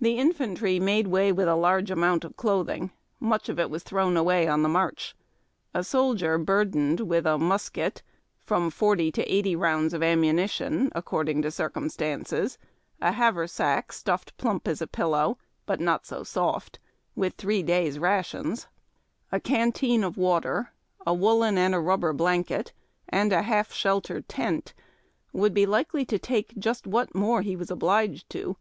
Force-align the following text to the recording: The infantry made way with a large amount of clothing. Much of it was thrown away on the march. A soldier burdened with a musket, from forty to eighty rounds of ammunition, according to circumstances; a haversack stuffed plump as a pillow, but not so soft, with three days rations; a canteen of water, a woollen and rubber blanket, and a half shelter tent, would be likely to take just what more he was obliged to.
The 0.00 0.18
infantry 0.18 0.78
made 0.78 1.08
way 1.08 1.32
with 1.32 1.48
a 1.48 1.56
large 1.56 1.90
amount 1.90 2.22
of 2.24 2.36
clothing. 2.36 2.92
Much 3.18 3.48
of 3.48 3.58
it 3.58 3.70
was 3.70 3.82
thrown 3.82 4.16
away 4.16 4.46
on 4.46 4.62
the 4.62 4.68
march. 4.68 5.16
A 5.74 5.82
soldier 5.82 6.38
burdened 6.38 7.00
with 7.00 7.26
a 7.26 7.38
musket, 7.38 8.02
from 8.38 8.70
forty 8.70 9.10
to 9.10 9.24
eighty 9.24 9.56
rounds 9.56 9.94
of 9.94 10.00
ammunition, 10.00 10.92
according 10.94 11.42
to 11.42 11.50
circumstances; 11.50 12.56
a 13.00 13.10
haversack 13.10 13.92
stuffed 13.92 14.36
plump 14.36 14.68
as 14.68 14.80
a 14.80 14.86
pillow, 14.86 15.38
but 15.66 15.80
not 15.80 16.06
so 16.06 16.22
soft, 16.22 16.78
with 17.16 17.34
three 17.34 17.64
days 17.64 17.98
rations; 17.98 18.68
a 19.32 19.40
canteen 19.40 20.04
of 20.04 20.16
water, 20.16 20.70
a 21.04 21.12
woollen 21.12 21.58
and 21.58 21.84
rubber 21.84 22.12
blanket, 22.12 22.72
and 23.08 23.32
a 23.32 23.42
half 23.42 23.72
shelter 23.72 24.20
tent, 24.20 24.72
would 25.32 25.52
be 25.52 25.66
likely 25.66 26.04
to 26.04 26.16
take 26.16 26.56
just 26.56 26.86
what 26.86 27.12
more 27.12 27.42
he 27.42 27.56
was 27.56 27.72
obliged 27.72 28.30
to. 28.30 28.56